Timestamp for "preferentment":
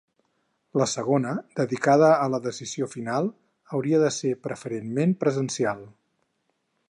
4.49-5.17